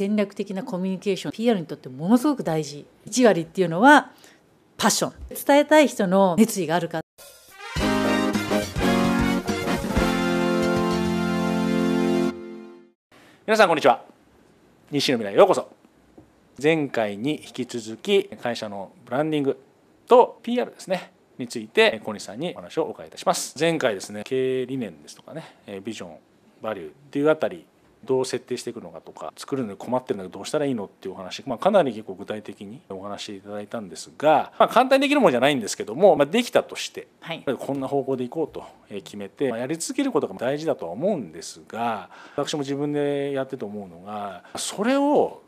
[0.00, 2.86] 戦略的なコミュニケーション PR にとってものすごく大事。
[3.06, 4.12] 1割っていうのは
[4.78, 7.02] パッション伝えたい人の熱意があるか。
[13.46, 14.02] 皆さんこんにちは。
[14.90, 15.68] 西の未来ようこそ。
[16.62, 19.60] 前回に引き続き会社のブランディング
[20.06, 23.54] と PR ですねについて小西さんにお話をお伺いいたします。
[23.60, 25.44] 前回ですね経営理念ですとかね
[25.84, 26.16] ビジョン
[26.62, 27.66] バリューっていうあたり
[28.04, 45.42] どう設定していくのかとか作るのに困ってるんだけどどうしたらいいのっていうお話、まあ、かなり結構具体的にお話しいただいたんですが、まあ、簡単にできるものじゃないんですけども、まあ、できたとして、はい、こんな方向でいこうと決めて、まあ、やり続けることが大事だとは思うんですが私も自分でやってて思うのがそれを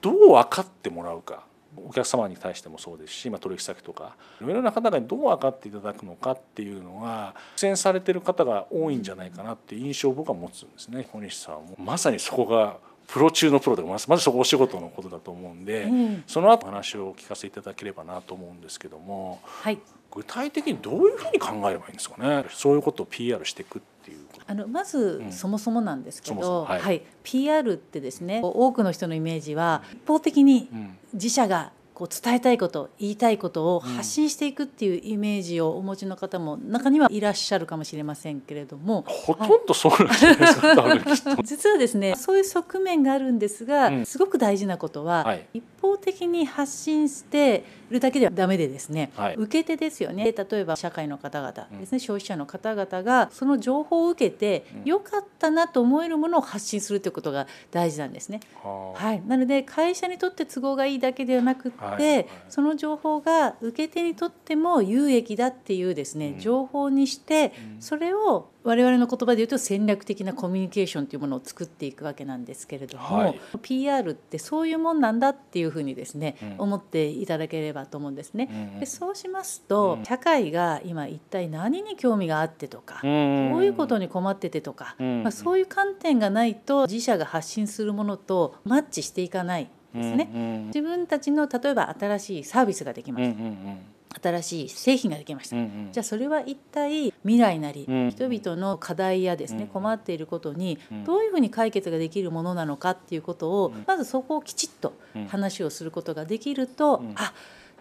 [0.00, 1.44] どう分かってもらうか
[1.76, 11.06] お客様に対してもそうですし、まあ、取引先とかいろいろな方がどう分かっていただくのかっていうのが苦戦されてる方が多いんじゃないかなっていう印象を僕は持つんですね。
[11.10, 19.78] 小西さんもまさにそこがプロ中のプロでまずまずそこお仕事のことだと思うんで、うん、その後お話をお聞かせいただければなと思うんですけども、はい、
[20.10, 22.44] 具体的にどういうふうに考えればいいんですかね？
[22.50, 30.68] そういうことを PR していくっていうあのまず、そもそもなんですけど、はい、はい、PR ってですね多くの人のイメージは一方的に
[31.12, 39.04] 自社がこう伝えたいこと言いたいことを発信していくっていうイメージをお持ちの方も中にはいらっしゃるかもしれませんけれども。
[39.06, 50.32] ほとんどそうなんじゃないですか 実はですねそういう側面があるんですが、うん、すごく大事なことは、はい、一方的に発信してるだけではダメでですね、はい、受け手ですよね。
[50.32, 58.40] 例えば社会の方々ですね、うん、消費者の方々がその情報を受けて、うん、よかったなと思えるものを発信するということが大事なんですね。
[58.62, 78.48] はい、なので会社にとって都合がいいだけではなくて、はい、その情報が受け手にとっても有益だっていうですね、情報にしてそれを我々の言葉で言うと戦略的なコミュニケーションというものを作っていくわけなんですけれども、はい、PR ってそういうもんなんだっていうふうにですね、うん、思っていただければと思うんですね。
[78.74, 90.64] うん、でそうしますと、うん、社会が今一体何に興味があってとか、どういうことに困っててとか、まあ、そういう観点がないと自社が発信するものとマッチしていかないですね。
[90.66, 93.92] 自分たちの例えば新しいサービスができました。
[94.20, 104.94] 新しい製品ができました、うんうん、じゃあそれは一体未来なり、うん、人々の課題やですね、うん、困っていることにどういうふうに解決ができるものなのかっていうことを、まずそこをきちっと
[105.28, 107.32] 話をすることができると、うん、あ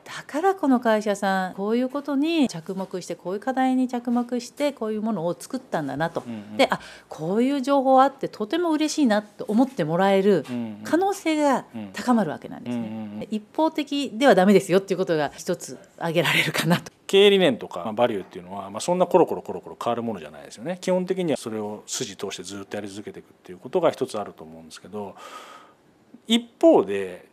[0.03, 10.45] だからこの会社さんこういうことに着目してこういう課題に着目してこういうものを作ったんだなと、うんうん、であこういう情報あってとても嬉しいなと思ってもらえる
[10.84, 12.88] 可能性が高まるわけなんですね。
[12.88, 16.91] うんうん、一方的ではダメですよっていうことが一つ挙げられるかなと。
[17.12, 25.18] 経営理念とかバリューっていうのは、まあ、そんなコロコロコロコロ変わるものじゃないですよね基本的にはそれを筋通してずっとやり続けていくっていうことが一つあると思うんですけど
[26.25, 27.28] 一方で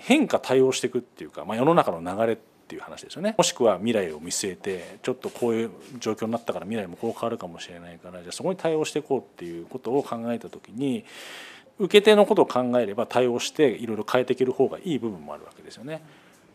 [0.00, 11.04] 変化対応していくっていうか、まあ、世の中の流れっていう話ですよねもしくは未来を見据えてちょっとこういう状況になったから未来もこう変わるかもしれないからじゃあそこに対応していこうっていうことを考えた時に
[11.78, 16.02] 受け手のことを考えれば対応していろいろ変えていける方がいい部分もあるわけですよね。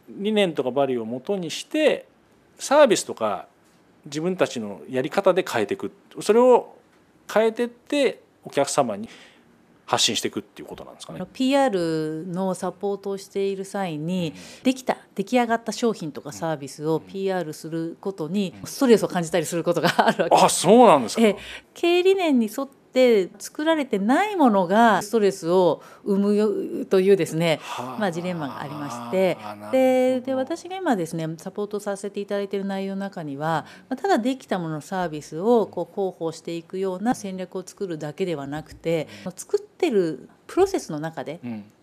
[0.07, 2.05] 理念とかバリューをもとにして
[2.59, 3.47] サービスとか
[4.05, 5.91] 自分たちのやり方で変えていく
[6.21, 6.75] それを
[7.31, 9.09] 変えてってお客様に
[9.85, 11.21] 発信していくっていうことなんですかね。
[11.33, 20.35] PR のサポートをしている際に、できた出来上がった商品とかサービスを PR することにストレスを感じたりすることがあるわけ。
[20.35, 20.45] です。
[20.45, 21.21] あそうなんですか。
[21.73, 27.59] 経営理念に沿っって作られてないものがストレスを生むというですね、
[27.99, 29.37] まあ、ジレンマがありまして。
[29.73, 41.39] でで私が今ですねサポートさせていただいている内容の中にはただできたものサービスをこう広報していくような戦略を作るだけではなくて作ってるプロセスの中で、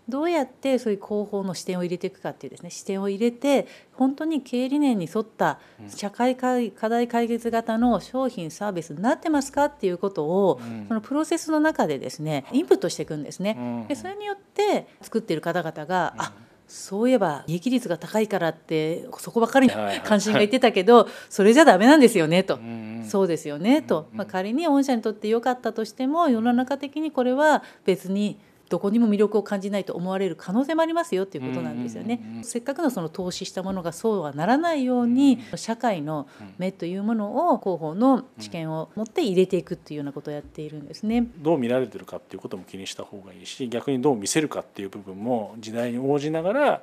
[0.08, 13.86] どうやってそういう広報の視点を入れていくかっていうですね視点を入れて本当に経営理念に沿った社会課題解決型の商品サービスになってますかっていうことを、そのプロセスの中でですねインプットしていくんですね。
[13.88, 16.32] でそれによって作っている方々が、あ
[16.72, 19.68] そういえば利益率が高いからってそこばっかり
[20.04, 22.58] 関心がいってたけどそれじゃダメなんですよねと、
[23.06, 28.40] そうですよねと、まあ、仮に御社にとって良かったとしても世の中的にこれは別に
[28.72, 32.40] どこにも魅力を感じないと思われる可能性もありますよっていうことなんですよね。
[32.42, 36.26] せっかくのその投資したものがそうはならないように社会の
[36.56, 41.26] 目というものを広報の知見を持って入れていくっていうようなことをやっているんですね。
[41.36, 46.82] どう見られてるかっていうことも気にした方がいいし逆にどう見せるかっていう部分も時代に応じながら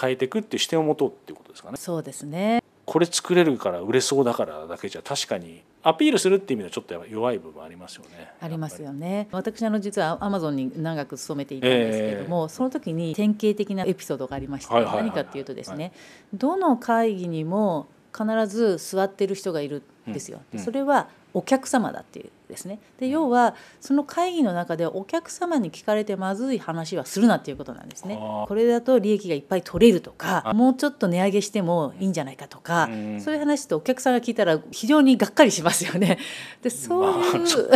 [0.00, 1.76] 変えていくっていう視点を持とうっていうことですかね。
[1.76, 8.32] そうですねこれ作れるから売れそうだからだけじゃ確かにアピールするっていう意味ではちょっと弱い部分ありますよね。
[8.40, 9.28] ありますよね。
[9.30, 15.92] 私あの実はアマゾンに長く勤めていたんですけれども、えー、その時に典型的なエピソードがありまして、何かっていうとですね、
[16.34, 20.40] どの会議にも必ず座ってる人がいるんですよ。
[20.56, 22.78] それはお客様だっていうですね。
[22.98, 28.18] で要はその会議の中でお客様に聞かれてまずい話はするなっていうことなんですね。
[28.46, 32.88] これだと利益がいっぱい取れるとかもうちょっと値上げしてもいいんじゃないかとか、
[33.20, 36.18] そういう話ってお客さんが聞いたら非常にがっかりしますよね。
[36.62, 37.70] でそういう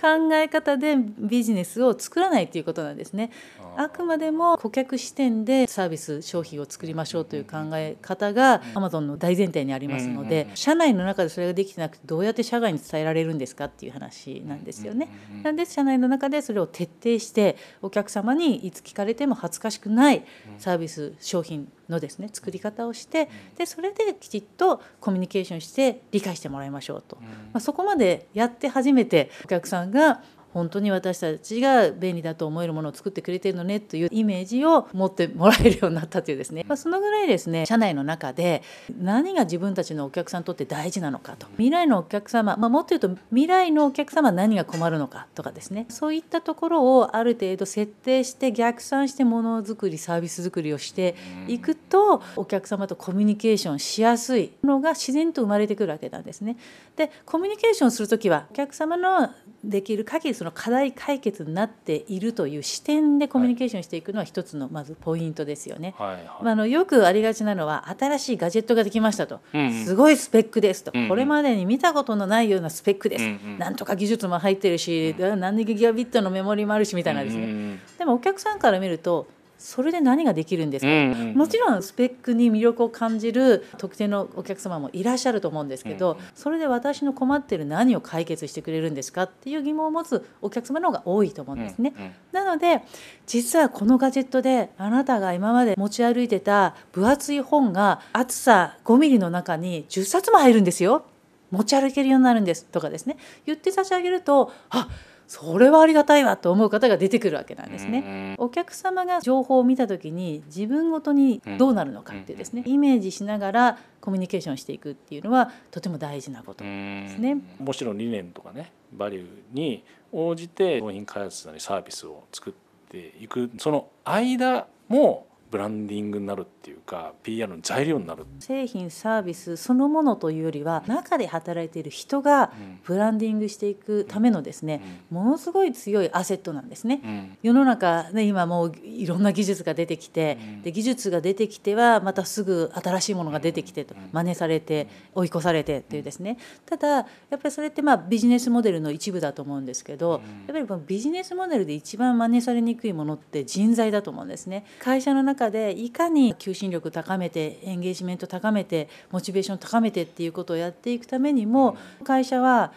[0.00, 3.30] 考え方でビジネスを作らないっていうことなんですね。
[3.76, 15.08] あくまでも顧客視点でサービス商品を作りましょうという考え方が Amazon の大前提にありますので、社内の中でそれができてなくてどうやって社外に伝えられるんですかっていう話なんですよね。
[15.42, 20.24] なんで社内の中でそれを徹底してお客様にいつ聞かれても恥ずかしくない
[20.58, 30.22] サービス商品のですね作り方をしてでそれできちっとコミュニケーションして理解してもらいましょうと、まあ、そこまでやって初めてお客さんが
[30.52, 38.62] 本当に私たちが便利だと思えるものを作ってくれてるのねというイメージを持ってもらえるようになったというですね、 まあ、そのぐらいですね社内の中で
[38.98, 45.86] 何が自分たちのお客さんにとって大事なのかと未来のお客様、まあ、もっと言うと未来のお客様は何が困るのかとかですね。
[45.88, 51.14] そういったところをある程度設定して逆算してものづくりサービス作りをして
[51.48, 56.56] いくとお客様とコミュニケーションしやすいのが自然と生まれてくるわけなんですね。
[56.96, 59.30] でコミュニケーションする時はお客様の
[59.64, 65.94] できる限りその課題解決になっているという視点でコミュニケーションしていくのは一つのまずポイントですよね。
[65.96, 79.28] はいはい、あのよくありがちなのは新しいガジェットができましたと、うんうん、すごいスペックですと、うんうん、これまでに見たことのないようなスペックです、うんうん、なんとか技術も入ってるし、うん、何ギガビットのメモリもあるしみたいなですね、うんうん、でもお客さんから見ると
[79.62, 91.94] それで何ができるんですか、うんうん、もちろんスペックに魅力を感じる特定のお客様もいらっしゃると思うんですけど、うんうん、それで私の困ってる何を解決してくれるんですかっていう疑問を持つお客様の方が多いと思うんですね。
[91.96, 92.82] うんうん、なので
[93.26, 101.04] 実はこのガジェットであなたが今まで持ち歩いてた分厚い本が厚さ5ミリの中に10冊も入るんですよ。
[101.52, 103.16] 持ち歩けるようになるんですとかですね。
[103.46, 104.88] 言って差し上げるとあ
[105.32, 108.34] それはありがたいわと思う方が出てくるわけなんですね。
[108.36, 117.38] お客様が情報を見た時に自分ごとにどうなるのかってですねイメージしながらコミュニケーションしていくっていうのはとても大事なことですね。
[117.58, 119.82] もちろん理念とかねバリューに
[120.12, 122.52] 応じて商品開発なりサービスを作っ
[122.90, 128.24] ていくその間もブランディングになるっていうか PR の材料になる。
[128.40, 132.50] 製品サービスそのものというよりは中で働いている人が
[132.84, 146.38] ブランディングしていくためのですね、ものすごい強いアセットなんですね、うん、世の中ね今もういろんな技術が出てきて、うん、で技術が出てきてはまたすぐ新しいものが出てきてと真似されて追い越されてっていうですね。
[146.64, 154.64] ただやっぱりそれってまあビジネスモデルの一部だと思うんですけど、やっぱりビジネスモデルで一番真似されにくいものって人材だと思うんですね。
[154.78, 162.72] 会社の中でいかに求心力高めてエンゲージメント高めてモチベーション高めてっていうことをやっていくためにも会社は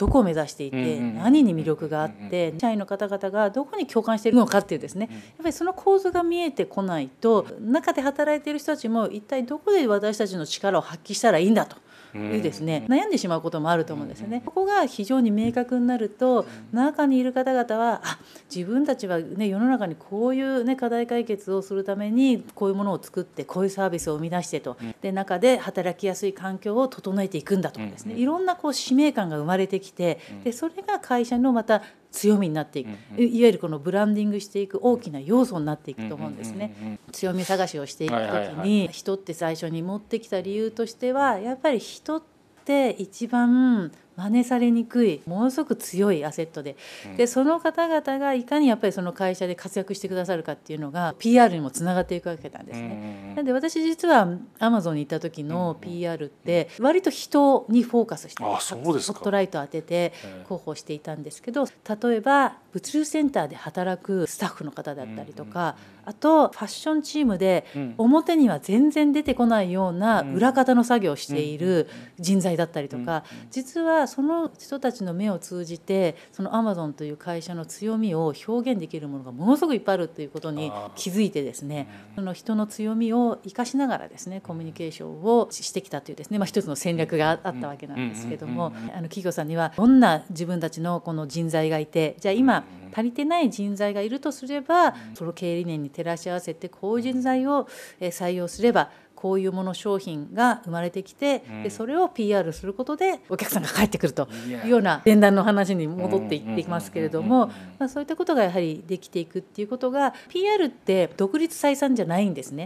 [0.00, 11.76] どこを目指していて何に魅力があって社員の方々がどこに共感しているのかっていうですねやっぱりその構図が見えてこないと中で働いている人たちも一体どこで私たちの力を発揮したらいいんだと。
[12.18, 12.84] いうですね。
[12.88, 14.42] 悩んでしまうこともあると思うんですよね。
[14.44, 18.18] ここが非常に明確になると中にいる方々はあ
[18.54, 24.76] 自分たちは、ね、世の中にこういう、ね、課題解決をするためにこういうものを作ってこういうサービスを生み出してと。
[25.02, 28.14] で中で働きやすい環境を整えていくんだとかですね。
[28.14, 32.88] いろんなこう使命感が生まれてきてでそれが会社のまた強みになっていく、
[33.18, 36.98] いわゆるこのブランディングしていく大きな要素になっていくと思うんですね。
[37.12, 42.22] 強み探しをしていく時に人って最初に持ってきた理由としてはやっぱり人っ
[42.64, 46.76] て一番真似されにくいものすごく強いアセットで。
[47.16, 53.32] でその方々がいかにやっぱりその会社で活躍してくださるかっていうのが PR にもつながっていくわけなんですね。
[53.36, 60.12] なんで私実はアマゾンに行った時の PR って割と人にフォーカスしてスポットライト当てて
[60.44, 67.64] 広報していたんですけど例えば物流センターで働くスタッフの方だったりとかあとファッションチームで
[67.98, 92.59] 表には全然出てこないような裏方の作業をしている人材だったりとか実はその人たちの目を通じてそのアマゾンという会社の強みを表現できるものがものすごくいっぱいあるということに気づいてですねその人の強みを生かしながらですねコミュニケーションをしてきたというですね、まあ、一つの戦略があったわけなんですけどもあの企業さんにはどんな自分たちのこの人材がいてじゃあ今
[92.92, 97.68] 足りてない人材がいるとすればその経営理念に照らし合わせてこういう人材を
[98.00, 98.90] 採用すれば
[99.20, 107.50] こういうもの商品が生まれてきて、うん、でそれを PR することでお客さんが帰ってくるというような伝談の話に戻っていっていきますけれども
[107.90, 112.64] そういったことがやはりできていくっていうことが PR って独立採算じゃないんですね。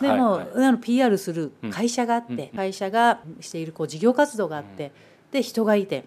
[0.00, 4.92] でも、はいはい、PR する会社があって、会社がしているこう事業活動があって、
[5.32, 6.04] で人がいて、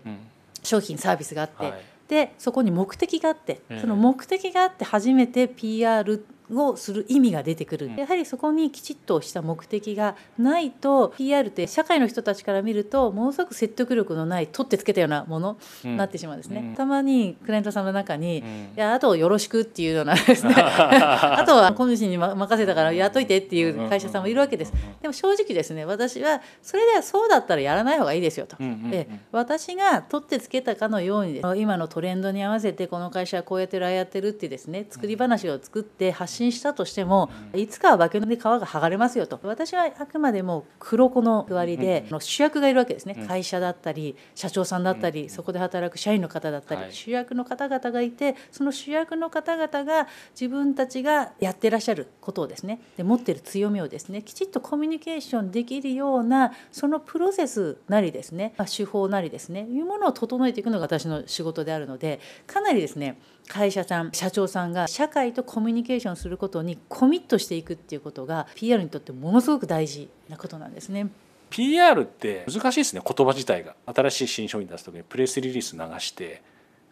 [0.63, 6.25] 商品サービスがあって、はい、でそこに目的があって、その目的があって初めて PR
[6.55, 20.53] をする意味が出てくる、やはりそこにきちっとした目的がないと PR って社会の人たちから見るとものすごく説得力のない取ってつけたようなものになってしまうんですね、うん、たまにクライアントさんの中に「うん、いやあとよろしく」っていうようなですね。
[20.57, 24.73] あとは小主に任せたからやっといてっていう会社さんもいるわけです。
[25.01, 28.57] でも正直ですね私はそれではそうだったらやらない方がいいですよと、
[28.89, 39.39] で私が取ってつけたかのように今のトレンドに合わせてこの会社はこうやってるああやってるってですね作り話を作って発信したとしてもいつかは化けの皮が剥がれますよと。
[39.43, 43.15] 私はあくまでも黒子の割で主役がいるわけですね。
[43.27, 71.09] 会社だったり社長さんだったりそこで働く社員の方だったり主役の方々がいてその主役の方々が自分たちがやってらっしゃることをですねで持ってる強みをですねきちっとコミュニケーションできるようなそのプロセスなりですね、まあ、手法なりですねいうものを整えていくのが私の仕事であるのでかなりですね会社さん社長さんが社会とコミュニケーションすることにコミットしていくっていうことが PR にとってものすごく大事なことなんですね。
[71.49, 73.75] PR って難しいですね言葉自体が。
[73.87, 76.43] 新しい新商品出す時にプレスリリース流して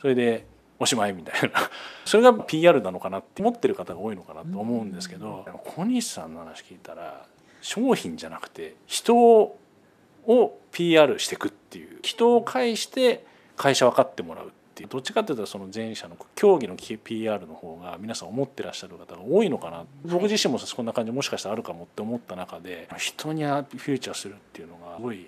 [0.02, 0.48] それで
[0.80, 1.70] おしまいみたいな。
[2.06, 7.28] それが PR なのかなって思ってる方が多いのかなと思うんですけど、小西さんの話聞いたら
[7.62, 9.60] 商品じゃなくて人を
[10.72, 12.00] PR していくっていう。
[12.02, 14.52] 人を介して会社分かってもらう。
[14.78, 19.86] ってどっちかというとその前者の競技の PR の方が皆さん思ってらっしゃる方が多いのかな。
[20.06, 25.28] 僕自身もそんな感じもしかしたらあるかもって思った中で人にフューチャーするっていうのがすごい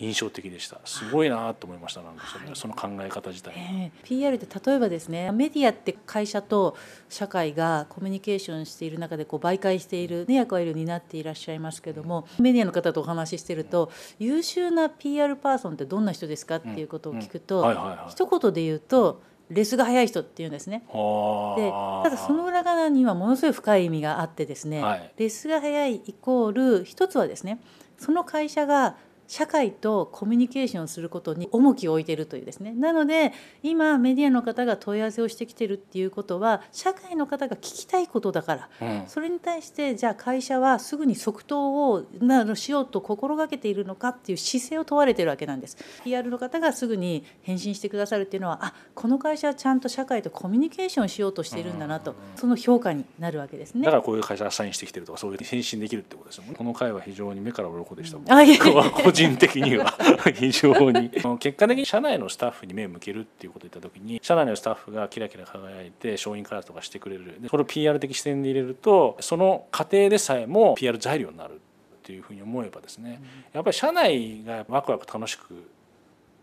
[0.00, 0.80] 印象的でした。
[0.84, 6.76] すごいなと思いましたなんかそれ、はい、その考え方自体、えー、PR って例えばですねメディアって会社と
[7.08, 17.64] 社会がコミュニケーションしている中でこう媒介している、ね、役割を担っていらっしゃいますけどもメディアの方とお話ししてると優秀な PR パーソンってどんな人ですかっていうことを聞くと、
[18.08, 20.84] 一言で言うとレスが早い人っていうんですね。
[20.86, 27.60] でただその裏側にはものすごい深い意味があってですね、はい、レスが早いイコール一つはですね
[27.98, 28.96] その会社が
[29.30, 33.32] 社会とコミュニケーションすることに重きを置いているというですねなので
[33.62, 45.76] 今メディアの方が問い合わせをしてきてるっていうことは社会の方が聞きたいことだから、うん、それに対してじゃあ会社はすぐに即答をなしようと心がけているのかっていう姿勢を問われてるわけなんです。
[46.02, 53.84] PR の方がすぐに返信してくださるっていうのはあこの会社はちゃんと社会とコミュニケーションしようとしているんだなと、その評価になるわけですね。
[53.84, 56.54] だからこういう会社がサインしてきてるとかそういう返信できるってことですよね。
[56.58, 58.34] この会は非常に目から鱗でした。
[58.34, 59.94] あい個人的には。
[60.34, 61.10] 非常に。
[61.38, 67.40] 結果的に社内のスタッフに目を向けるっていうことを言った時に社内のスタッフがキラキラ輝いて商品開発とかしてくれる。
[67.40, 71.56] でこれを PR 的視点で入れるとその過程でさえも PR 材料になるっ
[72.02, 73.22] ていうふうに思えばですね
[73.52, 75.68] やっぱり社内がワクワク楽しく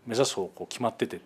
[0.06, 1.20] 目指す方向決まっててっ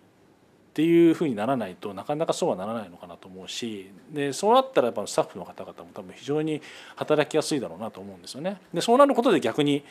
[0.73, 6.61] ていうふうにならないとなかなかそうはならないのかなと思うしでそうなったらやっぱスタッフの方々も多分非常に
[6.95, 8.59] 働きやすいだろうなと思うんですよね。
[8.73, 9.83] でそうなることで逆に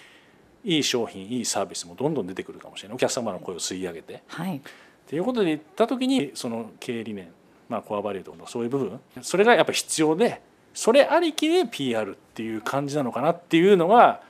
[0.64, 2.96] いい商品いいサービスもどんどん出てくるかもしれない。
[2.96, 4.22] お客様の声を吸い上げて。
[4.28, 4.60] はい、っ
[5.06, 7.28] ていうことで言った時にその経営理念、
[7.68, 10.40] まあ、コアバリューとかそういう部分それがやっぱ必要で
[10.74, 14.22] それありきで PR っていう感じなのかなっていうのが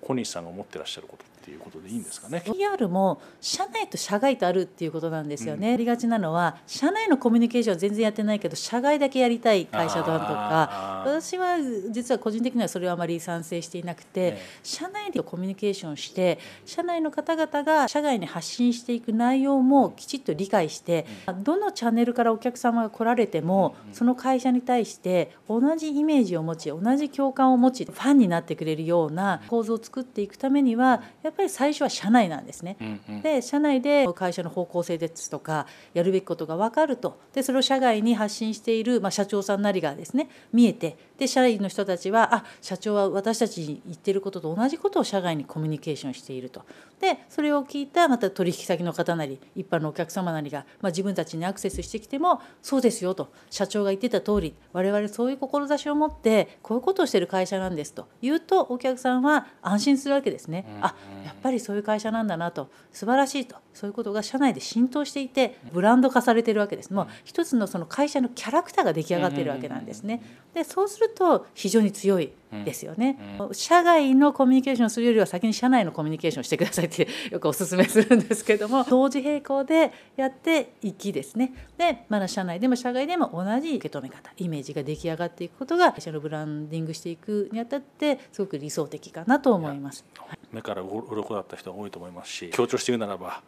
[0.00, 5.68] 小西さんが思ってらっしゃることっていうことでいいんですかね？PR も社内と社外とあるっていうことなんですよね。
[5.68, 11.58] うん、ありがちなのは社内のコミュニケーションは全然やってないけど社外だけやりたい会社だとか私は
[11.90, 32.76] 実は個人的にはそれはあまり賛成していなくて、ね、社内でコミュニケーションして社内の方々が社外に発信していく内容もきちっと理解して、うん、どのチャンネルからお客様が来られても、うん、その会社に対して同じイメージを持ち同じ共感を持ちファンになってくれるような構造を作っていくためにはやっぱり最初は社内なんですね。
[32.80, 37.18] うんうん、で社内で会社の方向性ですとかやるべきことが分かると。
[37.32, 46.62] でそれを社外に発信している、まあ、社長さんなりがですね見えてで社員の人たちはあ社長は私たちに言ってることと同じことを社外にコミュニケーションしていると。
[47.00, 53.32] でそれを聞いたまた取引先の方なり一般のお客様なりが、まあ、自分たちにアクセスしてきてもそうですよと。
[53.50, 60.64] 社長が言ってた通り我々そういう志を持ってこういうことをしてる会社なんですと言うとお客さんは安心するわけですね。
[60.76, 60.94] うん、あ
[61.24, 66.92] やっぱりそういう会社なんだなと素晴らしいとそういうことが社内で浸透していてブランド化されてるわけです。
[66.92, 70.22] もう一つのその会社のキャラクターが出来上がってるわけなんですね。
[70.52, 72.30] でそうすると非常に強い
[72.64, 73.46] ですよね、うん。
[73.48, 81.52] うん、社外のコミュニケーションするよりは先に社内のコミュニケーションしてくださいって よくお勧めするんですけども 同時並行でやっていきですね。
[81.76, 90.04] でまだ社内でも社外でも同じ受け止め方イメージが出来上がっていくことが会社のブランディングしていくにあたってすごく理想的かなと思います。
[90.52, 93.42] 目から鱗だった人が多いと思いますし強調して言うならば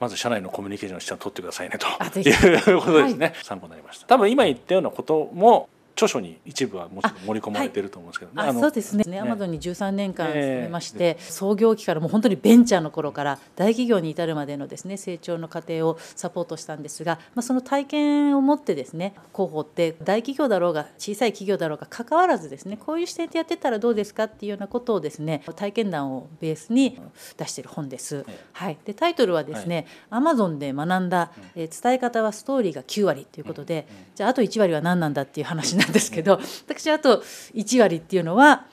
[0.00, 1.86] まず社内のコミュニケーションをしちゃんと取ってくださいねと
[2.18, 4.06] いうことですね、はい、参考になりました。
[4.06, 9.20] 多分今言ったようなことも著書に一部はもちろん盛り込まれてると思うんですけど、ね、あそうですね。
[9.20, 26.98] アマゾンに13年間勤めまして、えー、創業期からもう本当にベンチャーの頃から大企業に至るまでのですね成長の過程をサポートしたんですが、まあ、その体験を持ってですね広報って大企業だろうが小さい企業だろうが関わらずですねこういう視点でやってたらどうですかっていうようなことをですね体験談をベースに
[27.36, 28.24] 出している本です。
[28.52, 37.22] はい、でタイトルはですね、アマゾンで学んだ、えー、伝え方はストーリーが9割ということで、じゃああと1割は何なんだっていう話なんですけど私あと
[37.54, 38.66] 1割っていうのは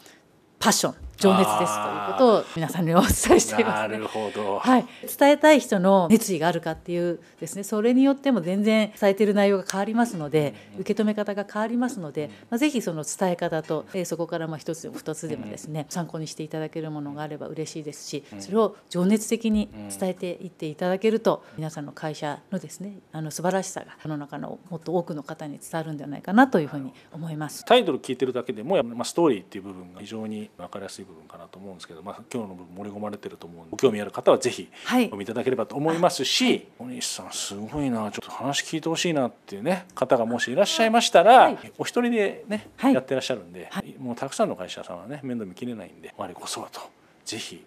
[0.60, 4.86] パッション情熱ですということを皆さんにお伝えしています、ね、なるほど、はい、
[5.18, 27.64] 伝えたい人の熱意があるかっていうですねそれによっても全然伝えている内容が変わりますので受け止め方が変わりますので、まあ、ぜひその伝え方と、えー、そこからまあ一つでも二つでもですね参考にしていただけるものがあれば嬉しいですしそれを情熱的に伝えていっていただけると皆さんの会社のですねあの素晴らしさが世の中のもっと多くの方に伝わるんではないかなというふうに思います。
[27.66, 34.70] タイトル聞いてるだけでも、まあ、ストーリーっていう部分が非常に分かりやすい部分かなと思うんですけど、まあ、今日の部分盛り込まれてると思うご興味ある方はぜひ
[35.12, 46.82] お見いただければと思いますし、小西さんすごいなちょっと話聞いてほしいなっていうね方がもしいらっしゃいましたら、はい、お一人でね、はい、やってらっしゃるんで、はい、もうたくさんの会社さんはね面倒見きれないんで我こそはと
[47.26, 47.64] ぜひ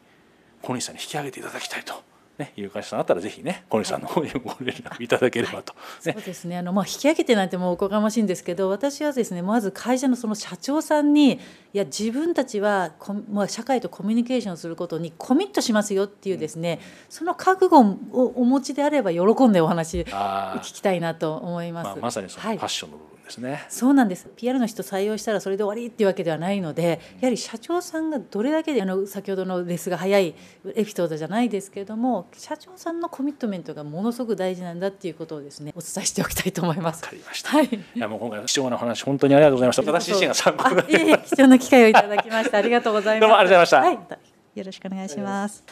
[0.62, 1.94] 小西さんに引き上げていただきたいと
[2.38, 6.58] ね、いう会社さんあったらぜひね小西さんの方にご連絡いただければと、ねはい、そうですね。
[6.58, 11.38] あの、まあ、引き上げてなんてもうおこがましいんですけど私はですねまず会社のその社長さんにい
[11.72, 21.86] や自分たちはこ、まあ、社会とコミュニケーションすることにコミットしますよっていうですね、うん、その覚悟をお持ちであれば喜んでお話聞きたいなと思います。
[21.86, 23.64] まあ、まさにそのファッションの部分、はいですね。
[23.68, 24.28] そうなんです。
[24.36, 30.34] PR の人採用したらそれで終わりっていうわけではないので、やはり社長さんがどれだけであの先ほどのレスが早い
[30.74, 37.02] エピソードじゃないですけれども、社長さんのコミットメントがものすごく大事なんだっていうことをですね、お伝えしておきたいと思います。
[37.02, 37.50] わかりました。
[37.50, 37.66] はい。
[37.66, 39.82] いやもう今回貴重な話本当にありがとうございました。
[39.82, 42.58] 私自身が参考になりまし貴重な機会をいただきました。
[42.58, 43.20] ありがとうございます。
[43.22, 44.10] どうもありがとうございました。
[44.10, 44.58] はい。
[44.58, 45.64] よろしくお願いします。